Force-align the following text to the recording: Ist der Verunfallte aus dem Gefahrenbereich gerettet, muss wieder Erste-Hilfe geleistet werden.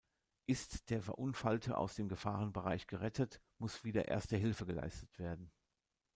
Ist 0.47 0.89
der 0.89 0.99
Verunfallte 0.99 1.77
aus 1.77 1.93
dem 1.93 2.09
Gefahrenbereich 2.09 2.87
gerettet, 2.87 3.39
muss 3.59 3.83
wieder 3.83 4.07
Erste-Hilfe 4.07 4.65
geleistet 4.65 5.19
werden. 5.19 5.51